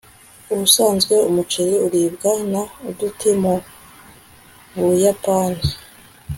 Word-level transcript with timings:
ubusanzwe 0.53 1.13
umuceri 1.29 1.75
uribwa 1.85 2.31
na 2.51 2.61
uduti 2.89 3.29
mu 3.41 3.53
buyapani 4.75 5.63